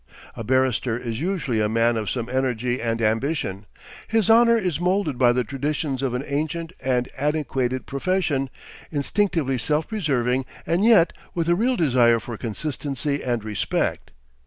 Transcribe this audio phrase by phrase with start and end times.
[0.35, 3.67] A barrister is usually a man of some energy and ambition,
[4.07, 8.49] his honour is moulded by the traditions of an ancient and antiquated profession,
[8.91, 14.09] instinctively self preserving and yet with a real desire for consistency and respect.